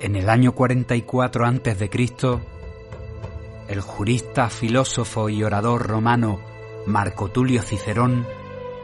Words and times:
En 0.00 0.16
el 0.16 0.30
año 0.30 0.52
44 0.52 1.46
a.C., 1.46 1.90
el 3.68 3.80
jurista, 3.82 4.48
filósofo 4.48 5.28
y 5.28 5.44
orador 5.44 5.86
romano 5.86 6.40
Marco 6.86 7.28
Tulio 7.28 7.60
Cicerón 7.60 8.26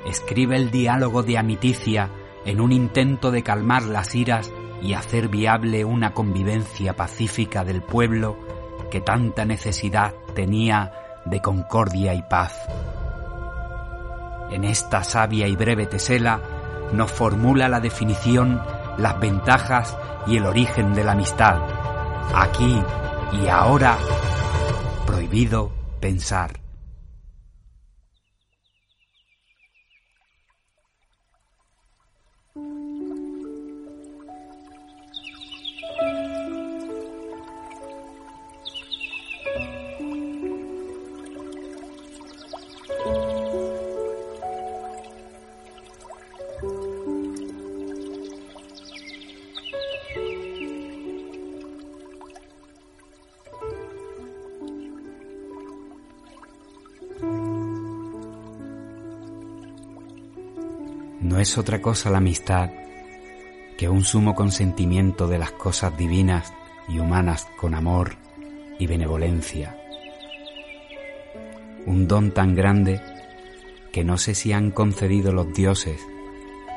escribe 0.07 0.57
el 0.57 0.71
diálogo 0.71 1.23
de 1.23 1.39
Amiticia 1.39 2.11
en 2.45 2.61
un 2.61 2.71
intento 2.71 3.31
de 3.31 3.43
calmar 3.43 3.85
las 3.85 4.15
iras 4.15 4.53
y 4.83 4.93
hacer 4.93 5.29
viable 5.29 5.87
una 5.87 6.13
convivencia 6.13 6.95
pacífica 6.95 7.65
del 7.65 7.83
pueblo 7.83 8.37
que 8.91 9.01
tanta 9.01 9.47
necesidad 9.47 10.15
tenía 10.35 10.93
de 11.25 11.41
concordia 11.41 12.13
y 12.13 12.23
paz. 12.23 12.53
En 14.51 14.65
esta 14.65 15.03
sabia 15.03 15.49
y 15.49 15.57
breve 15.57 15.87
tesela 15.87 16.41
nos 16.93 17.11
formula 17.11 17.69
la 17.71 17.81
definición, 17.81 18.63
las 18.99 19.19
ventajas 19.21 19.97
y 20.27 20.37
el 20.37 20.47
origen 20.47 20.95
de 20.95 21.05
la 21.05 21.13
amistad. 21.13 21.59
Aquí 22.35 22.83
y 23.33 23.49
ahora, 23.49 23.97
prohibido 25.07 25.71
pensar. 26.01 26.66
No 61.37 61.43
es 61.43 61.59
otra 61.59 61.83
cosa 61.83 62.09
la 62.09 62.17
amistad 62.17 62.71
que 63.77 63.91
un 63.91 64.05
sumo 64.05 64.35
consentimiento 64.35 65.29
de 65.29 65.37
las 65.37 65.53
cosas 65.53 65.95
divinas 65.95 66.51
y 66.89 66.99
humanas 66.99 67.47
con 67.59 67.75
amor 67.75 68.17
y 68.79 68.87
benevolencia. 68.87 69.79
Un 71.85 72.09
don 72.09 72.33
tan 72.33 72.55
grande 72.55 73.03
que 73.93 74.03
no 74.03 74.17
sé 74.17 74.35
si 74.35 74.55
han 74.55 74.71
concedido 74.71 75.31
los 75.31 75.53
dioses, 75.53 76.01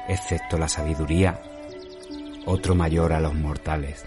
excepto 0.10 0.58
la 0.58 0.68
sabiduría, 0.68 1.42
otro 2.46 2.76
mayor 2.76 3.14
a 3.14 3.22
los 3.22 3.36
mortales. 3.36 4.04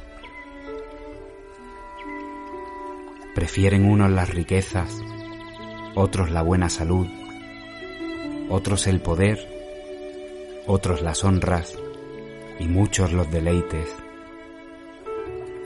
Prefieren 3.34 3.87
unos 3.87 4.11
las 4.11 4.28
riquezas, 4.28 5.00
otros 5.94 6.31
la 6.31 6.42
buena 6.42 6.69
salud, 6.69 7.06
otros 8.50 8.87
el 8.87 9.00
poder 9.00 9.52
otros 10.73 11.03
las 11.03 11.23
honras 11.23 11.78
y 12.59 12.67
muchos 12.67 13.12
los 13.12 13.31
deleites. 13.31 13.95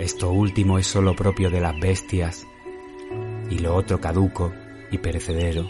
Esto 0.01 0.33
último 0.33 0.79
es 0.79 0.89
sólo 0.89 1.15
propio 1.15 1.49
de 1.49 1.61
las 1.61 1.79
bestias 1.79 2.45
y 3.49 3.61
lo 3.61 3.77
otro 3.77 4.01
caduco 4.01 4.53
y 4.91 4.99
perecedero, 4.99 5.69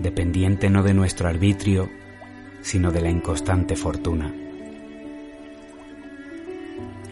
dependiente 0.00 0.68
no 0.70 0.82
de 0.82 0.92
nuestro 0.92 1.28
arbitrio, 1.28 1.88
sino 2.62 2.90
de 2.90 3.00
la 3.00 3.10
inconstante 3.10 3.76
fortuna. 3.76 4.34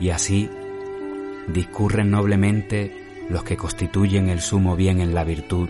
Y 0.01 0.11
así 0.11 0.51
discurren 1.47 2.11
noblemente 2.11 2.93
los 3.31 3.45
que 3.45 3.57
constituyen 3.57 4.29
el 4.29 4.41
sumo 4.41 4.75
bien 4.75 5.01
en 5.01 5.15
la 5.15 5.23
virtud, 5.23 5.69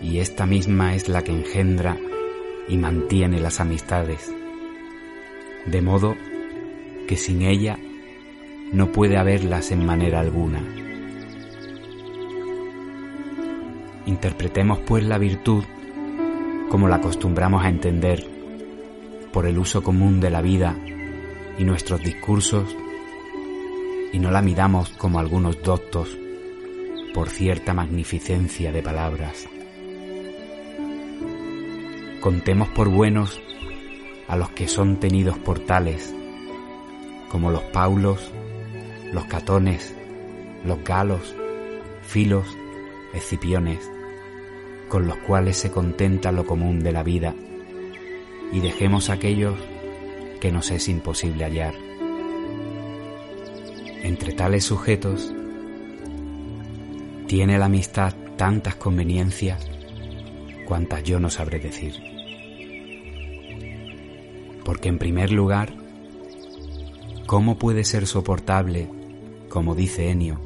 y 0.00 0.20
esta 0.20 0.46
misma 0.46 0.94
es 0.94 1.08
la 1.08 1.22
que 1.22 1.32
engendra 1.32 1.98
y 2.68 2.76
mantiene 2.76 3.40
las 3.40 3.60
amistades, 3.60 4.32
de 5.66 5.82
modo 5.82 6.16
que 7.06 7.16
sin 7.16 7.42
ella 7.42 7.78
no 8.72 8.92
puede 8.92 9.16
haberlas 9.16 9.70
en 9.72 9.84
manera 9.86 10.20
alguna. 10.20 10.62
Interpretemos 14.06 14.78
pues 14.80 15.04
la 15.04 15.18
virtud 15.18 15.64
como 16.70 16.88
la 16.88 16.96
acostumbramos 16.96 17.64
a 17.64 17.68
entender 17.68 18.26
por 19.32 19.46
el 19.46 19.58
uso 19.58 19.82
común 19.82 20.20
de 20.20 20.30
la 20.30 20.42
vida 20.42 20.76
y 21.58 21.64
nuestros 21.64 22.02
discursos 22.02 22.76
y 24.12 24.18
no 24.18 24.30
la 24.30 24.42
midamos 24.42 24.90
como 24.90 25.18
algunos 25.18 25.62
doctos 25.62 26.16
por 27.14 27.28
cierta 27.28 27.74
magnificencia 27.74 28.72
de 28.72 28.82
palabras. 28.82 29.48
Contemos 32.20 32.68
por 32.70 32.88
buenos 32.88 33.40
a 34.26 34.36
los 34.36 34.50
que 34.50 34.66
son 34.66 34.96
tenidos 34.96 35.38
por 35.38 35.60
tales, 35.60 36.12
como 37.30 37.52
los 37.52 37.62
Paulos, 37.62 38.32
los 39.12 39.24
Catones, 39.26 39.94
los 40.64 40.82
Galos, 40.82 41.36
Filos, 42.02 42.44
Escipiones, 43.14 43.88
con 44.88 45.06
los 45.06 45.16
cuales 45.18 45.58
se 45.58 45.70
contenta 45.70 46.32
lo 46.32 46.44
común 46.44 46.80
de 46.80 46.90
la 46.90 47.04
vida, 47.04 47.36
y 48.52 48.60
dejemos 48.60 49.10
aquellos 49.10 49.54
que 50.40 50.50
nos 50.50 50.72
es 50.72 50.88
imposible 50.88 51.44
hallar. 51.44 51.74
Entre 54.02 54.32
tales 54.32 54.64
sujetos, 54.64 55.32
tiene 57.28 57.58
la 57.58 57.66
amistad 57.66 58.12
tantas 58.36 58.74
conveniencias 58.74 59.77
cuantas 60.68 61.02
yo 61.02 61.18
no 61.18 61.30
sabré 61.30 61.58
decir. 61.60 61.94
Porque 64.66 64.90
en 64.90 64.98
primer 64.98 65.32
lugar, 65.32 65.72
¿cómo 67.24 67.56
puede 67.56 67.84
ser 67.84 68.06
soportable, 68.06 68.90
como 69.48 69.74
dice 69.74 70.10
Enio, 70.10 70.38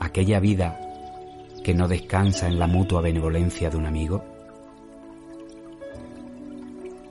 aquella 0.00 0.40
vida 0.40 0.80
que 1.62 1.74
no 1.74 1.86
descansa 1.86 2.48
en 2.48 2.58
la 2.58 2.66
mutua 2.66 3.02
benevolencia 3.02 3.70
de 3.70 3.76
un 3.76 3.86
amigo? 3.86 4.24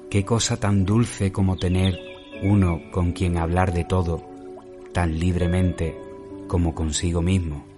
¿Qué 0.09 0.25
cosa 0.25 0.57
tan 0.57 0.85
dulce 0.85 1.31
como 1.31 1.55
tener 1.55 1.97
uno 2.43 2.81
con 2.91 3.13
quien 3.13 3.37
hablar 3.37 3.71
de 3.71 3.85
todo 3.85 4.25
tan 4.91 5.17
libremente 5.17 5.97
como 6.49 6.75
consigo 6.75 7.21
mismo? 7.21 7.74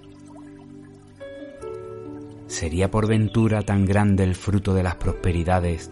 ¿Sería 2.47 2.89
por 2.89 3.07
ventura 3.07 3.61
tan 3.61 3.85
grande 3.85 4.23
el 4.23 4.33
fruto 4.33 4.73
de 4.73 4.81
las 4.81 4.95
prosperidades 4.95 5.91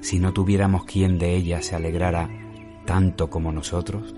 si 0.00 0.18
no 0.18 0.32
tuviéramos 0.32 0.84
quien 0.84 1.18
de 1.18 1.36
ellas 1.36 1.66
se 1.66 1.76
alegrara 1.76 2.28
tanto 2.84 3.30
como 3.30 3.52
nosotros? 3.52 4.12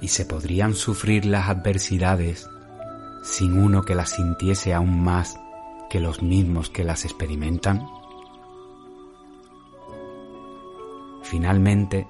¿Y 0.00 0.08
se 0.08 0.26
podrían 0.26 0.74
sufrir 0.74 1.24
las 1.24 1.48
adversidades 1.48 2.48
sin 3.22 3.56
uno 3.56 3.82
que 3.82 3.94
las 3.94 4.10
sintiese 4.10 4.74
aún 4.74 5.02
más 5.02 5.38
que 5.88 6.00
los 6.00 6.20
mismos 6.20 6.68
que 6.68 6.82
las 6.82 7.04
experimentan? 7.04 7.86
Finalmente, 11.22 12.08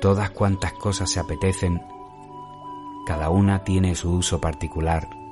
todas 0.00 0.30
cuantas 0.30 0.72
cosas 0.74 1.10
se 1.10 1.18
apetecen, 1.18 1.82
cada 3.06 3.28
una 3.28 3.64
tiene 3.64 3.96
su 3.96 4.12
uso 4.12 4.40
particular 4.40 5.23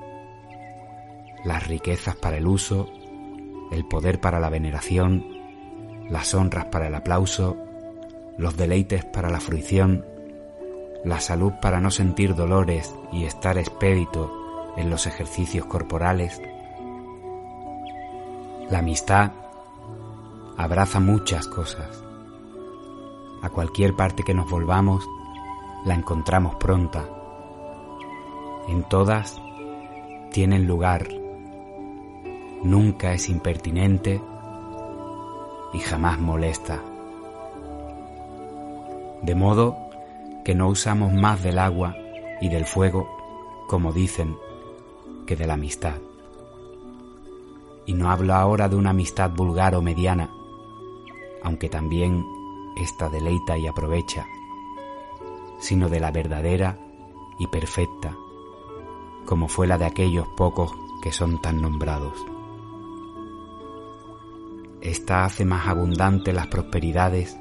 las 1.44 1.67
riquezas 1.67 2.17
para 2.17 2.37
el 2.37 2.47
uso, 2.47 2.89
el 3.71 3.85
poder 3.85 4.21
para 4.21 4.39
la 4.39 4.50
veneración, 4.50 5.27
las 6.09 6.35
honras 6.35 6.67
para 6.67 6.89
el 6.89 6.94
aplauso, 6.94 7.56
los 8.39 8.56
deleites 8.56 9.05
para 9.05 9.31
la 9.31 9.41
fruición, 9.41 10.05
la 11.05 11.21
salud 11.21 11.53
para 11.61 11.81
no 11.81 11.91
sentir 11.91 12.35
dolores 12.35 12.94
y 13.12 13.25
estar 13.25 13.59
expedito 13.59 14.73
en 14.77 14.91
los 14.91 15.06
ejercicios 15.06 15.67
corporales. 15.67 16.41
La 18.71 18.79
amistad 18.79 19.33
abraza 20.56 21.00
muchas 21.00 21.47
cosas. 21.49 22.03
A 23.43 23.50
cualquier 23.50 23.97
parte 23.97 24.23
que 24.23 24.35
nos 24.35 24.49
volvamos, 24.49 25.05
la 25.85 25.94
encontramos 25.94 26.55
pronta. 26.56 27.05
En 28.69 28.85
todas 28.85 29.43
tienen 30.31 30.67
lugar 30.67 31.21
nunca 32.62 33.12
es 33.12 33.29
impertinente 33.29 34.20
y 35.73 35.79
jamás 35.81 36.19
molesta. 36.19 36.81
De 39.23 39.35
modo 39.35 39.76
que 40.44 40.55
no 40.55 40.69
usamos 40.69 41.12
más 41.12 41.43
del 41.43 41.59
agua 41.59 41.97
y 42.41 42.49
del 42.49 42.64
fuego, 42.64 43.09
como 43.69 43.93
dicen, 43.93 44.37
que 45.26 45.37
de 45.37 45.47
la 45.47 45.55
amistad. 45.55 45.94
Y 47.87 47.94
no 47.94 48.11
hablo 48.11 48.35
ahora 48.35 48.69
de 48.69 48.76
una 48.76 48.91
amistad 48.91 49.31
vulgar 49.31 49.75
o 49.75 49.82
mediana, 49.82 50.31
aunque 51.43 51.69
también 51.69 52.25
esta 52.76 53.08
deleita 53.08 53.56
y 53.58 53.67
aprovecha, 53.67 54.26
sino 55.58 55.88
de 55.88 56.00
la 56.00 56.11
verdadera 56.11 56.79
y 57.38 57.47
perfecta, 57.47 58.17
como 59.26 59.49
fue 59.49 59.67
la 59.67 59.79
de 59.79 59.85
aquellos 59.85 60.26
pocos 60.37 60.73
que 61.03 61.12
son 61.12 61.41
tan 61.41 61.61
nombrados. 61.61 62.31
Esta 64.82 65.25
hace 65.25 65.44
más 65.44 65.69
abundantes 65.69 66.34
las 66.34 66.49
prosperidades 66.49 67.38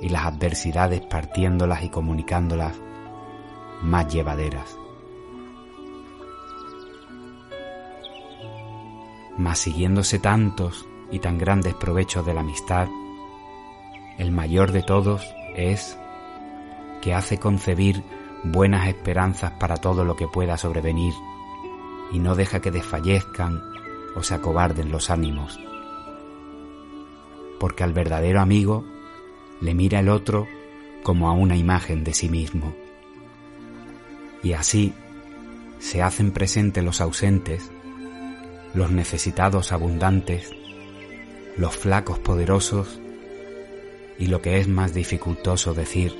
y 0.00 0.08
las 0.08 0.24
adversidades 0.24 1.00
partiéndolas 1.00 1.84
y 1.84 1.90
comunicándolas 1.90 2.76
más 3.82 4.12
llevaderas. 4.12 4.76
Mas 9.38 9.60
siguiéndose 9.60 10.18
tantos 10.18 10.86
y 11.12 11.20
tan 11.20 11.38
grandes 11.38 11.74
provechos 11.74 12.26
de 12.26 12.34
la 12.34 12.40
amistad, 12.40 12.88
el 14.18 14.32
mayor 14.32 14.72
de 14.72 14.82
todos 14.82 15.24
es 15.54 15.96
que 17.00 17.14
hace 17.14 17.38
concebir 17.38 18.02
buenas 18.42 18.88
esperanzas 18.88 19.52
para 19.52 19.76
todo 19.76 20.04
lo 20.04 20.16
que 20.16 20.26
pueda 20.26 20.58
sobrevenir 20.58 21.14
y 22.10 22.18
no 22.18 22.34
deja 22.34 22.60
que 22.60 22.72
desfallezcan 22.72 23.60
o 24.16 24.22
se 24.24 24.34
acobarden 24.34 24.90
los 24.90 25.10
ánimos. 25.10 25.60
Porque 27.62 27.84
al 27.84 27.92
verdadero 27.92 28.40
amigo 28.40 28.84
le 29.60 29.72
mira 29.72 30.00
el 30.00 30.08
otro 30.08 30.48
como 31.04 31.28
a 31.28 31.32
una 31.32 31.56
imagen 31.56 32.02
de 32.02 32.12
sí 32.12 32.28
mismo. 32.28 32.74
Y 34.42 34.54
así 34.54 34.92
se 35.78 36.02
hacen 36.02 36.32
presentes 36.32 36.82
los 36.82 37.00
ausentes, 37.00 37.70
los 38.74 38.90
necesitados 38.90 39.70
abundantes, 39.70 40.50
los 41.56 41.76
flacos 41.76 42.18
poderosos 42.18 42.98
y 44.18 44.26
lo 44.26 44.42
que 44.42 44.58
es 44.58 44.66
más 44.66 44.92
dificultoso 44.92 45.72
decir, 45.72 46.16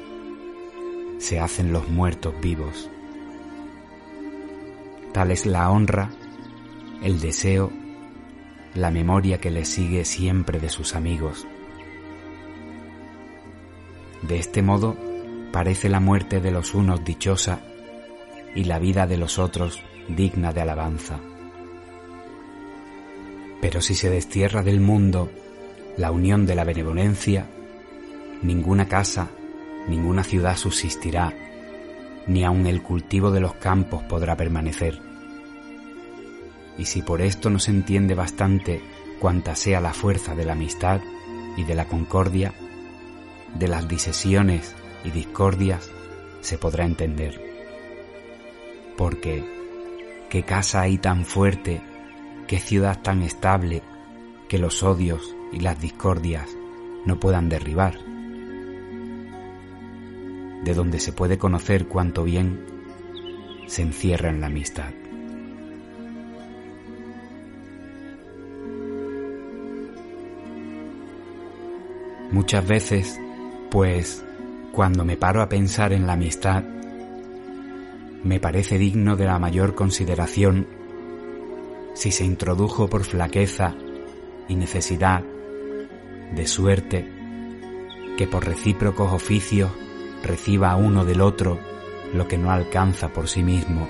se 1.18 1.40
hacen 1.40 1.72
los 1.72 1.88
muertos 1.88 2.34
vivos. 2.40 2.88
Tal 5.12 5.32
es 5.32 5.44
la 5.44 5.68
honra, 5.72 6.08
el 7.02 7.20
deseo, 7.20 7.72
la 8.74 8.90
memoria 8.90 9.38
que 9.38 9.50
le 9.50 9.64
sigue 9.64 10.04
siempre 10.04 10.58
de 10.58 10.68
sus 10.68 10.94
amigos. 10.94 11.46
De 14.22 14.38
este 14.38 14.62
modo 14.62 14.96
parece 15.52 15.88
la 15.88 16.00
muerte 16.00 16.40
de 16.40 16.50
los 16.50 16.74
unos 16.74 17.04
dichosa 17.04 17.60
y 18.54 18.64
la 18.64 18.78
vida 18.78 19.06
de 19.06 19.16
los 19.18 19.38
otros 19.38 19.82
digna 20.08 20.52
de 20.52 20.60
alabanza. 20.62 21.20
Pero 23.60 23.80
si 23.80 23.94
se 23.94 24.10
destierra 24.10 24.62
del 24.62 24.80
mundo 24.80 25.30
la 25.96 26.10
unión 26.10 26.46
de 26.46 26.54
la 26.54 26.64
benevolencia, 26.64 27.46
ninguna 28.42 28.88
casa, 28.88 29.28
ninguna 29.88 30.24
ciudad 30.24 30.56
subsistirá, 30.56 31.32
ni 32.26 32.44
aun 32.44 32.66
el 32.66 32.82
cultivo 32.82 33.30
de 33.30 33.40
los 33.40 33.54
campos 33.54 34.02
podrá 34.04 34.36
permanecer. 34.36 35.11
Y 36.78 36.86
si 36.86 37.02
por 37.02 37.20
esto 37.20 37.50
no 37.50 37.58
se 37.58 37.70
entiende 37.70 38.14
bastante 38.14 38.82
cuanta 39.20 39.54
sea 39.54 39.80
la 39.80 39.92
fuerza 39.92 40.34
de 40.34 40.44
la 40.44 40.52
amistad 40.52 41.00
y 41.56 41.64
de 41.64 41.74
la 41.74 41.86
concordia, 41.86 42.52
de 43.54 43.68
las 43.68 43.88
disesiones 43.88 44.74
y 45.04 45.10
discordias 45.10 45.90
se 46.40 46.58
podrá 46.58 46.84
entender. 46.84 47.40
Porque, 48.96 49.44
¿qué 50.30 50.42
casa 50.42 50.82
hay 50.82 50.98
tan 50.98 51.24
fuerte, 51.24 51.80
qué 52.46 52.58
ciudad 52.58 53.00
tan 53.02 53.22
estable, 53.22 53.82
que 54.48 54.58
los 54.58 54.82
odios 54.82 55.36
y 55.52 55.60
las 55.60 55.80
discordias 55.80 56.48
no 57.06 57.20
puedan 57.20 57.48
derribar? 57.48 58.12
de 60.64 60.74
donde 60.74 61.00
se 61.00 61.12
puede 61.12 61.38
conocer 61.38 61.86
cuánto 61.88 62.24
bien 62.24 62.64
se 63.66 63.82
encierra 63.82 64.30
en 64.30 64.40
la 64.40 64.46
amistad. 64.46 64.92
Muchas 72.32 72.66
veces, 72.66 73.20
pues, 73.70 74.24
cuando 74.72 75.04
me 75.04 75.18
paro 75.18 75.42
a 75.42 75.50
pensar 75.50 75.92
en 75.92 76.06
la 76.06 76.14
amistad, 76.14 76.64
me 78.24 78.40
parece 78.40 78.78
digno 78.78 79.16
de 79.16 79.26
la 79.26 79.38
mayor 79.38 79.74
consideración 79.74 80.66
si 81.92 82.10
se 82.10 82.24
introdujo 82.24 82.88
por 82.88 83.04
flaqueza 83.04 83.74
y 84.48 84.56
necesidad, 84.56 85.22
de 86.34 86.46
suerte, 86.46 87.06
que 88.16 88.26
por 88.26 88.46
recíprocos 88.46 89.12
oficios 89.12 89.70
reciba 90.22 90.74
uno 90.76 91.04
del 91.04 91.20
otro 91.20 91.58
lo 92.14 92.28
que 92.28 92.38
no 92.38 92.50
alcanza 92.50 93.08
por 93.08 93.28
sí 93.28 93.42
mismo 93.42 93.88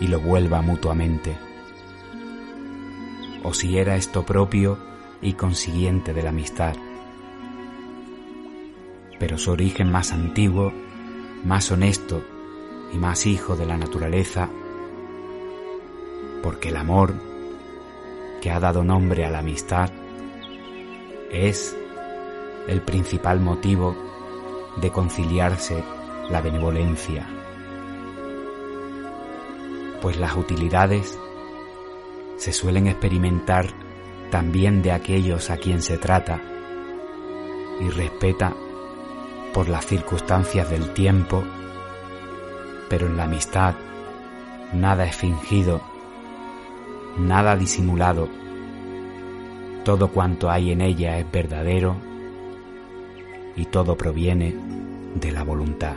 y 0.00 0.06
lo 0.06 0.20
vuelva 0.20 0.62
mutuamente. 0.62 1.36
O 3.42 3.52
si 3.52 3.76
era 3.76 3.96
esto 3.96 4.24
propio 4.24 4.78
y 5.20 5.34
consiguiente 5.34 6.14
de 6.14 6.22
la 6.22 6.30
amistad. 6.30 6.76
Pero 9.22 9.38
su 9.38 9.52
origen 9.52 9.88
más 9.88 10.10
antiguo, 10.10 10.72
más 11.44 11.70
honesto 11.70 12.24
y 12.92 12.96
más 12.96 13.24
hijo 13.24 13.54
de 13.54 13.66
la 13.66 13.76
naturaleza, 13.76 14.48
porque 16.42 16.70
el 16.70 16.76
amor 16.76 17.14
que 18.40 18.50
ha 18.50 18.58
dado 18.58 18.82
nombre 18.82 19.24
a 19.24 19.30
la 19.30 19.38
amistad 19.38 19.90
es 21.30 21.76
el 22.66 22.80
principal 22.80 23.38
motivo 23.38 23.94
de 24.78 24.90
conciliarse 24.90 25.84
la 26.28 26.40
benevolencia, 26.40 27.24
pues 30.00 30.16
las 30.16 30.36
utilidades 30.36 31.16
se 32.38 32.52
suelen 32.52 32.88
experimentar 32.88 33.66
también 34.32 34.82
de 34.82 34.90
aquellos 34.90 35.48
a 35.48 35.58
quien 35.58 35.80
se 35.80 35.96
trata 35.96 36.42
y 37.80 37.88
respeta 37.88 38.52
por 39.52 39.68
las 39.68 39.86
circunstancias 39.86 40.68
del 40.70 40.90
tiempo, 40.90 41.44
pero 42.88 43.06
en 43.06 43.16
la 43.16 43.24
amistad 43.24 43.74
nada 44.72 45.04
es 45.04 45.16
fingido, 45.16 45.82
nada 47.18 47.56
disimulado, 47.56 48.28
todo 49.84 50.08
cuanto 50.08 50.50
hay 50.50 50.72
en 50.72 50.80
ella 50.80 51.18
es 51.18 51.30
verdadero 51.30 51.96
y 53.56 53.66
todo 53.66 53.96
proviene 53.96 54.54
de 55.14 55.32
la 55.32 55.42
voluntad. 55.42 55.96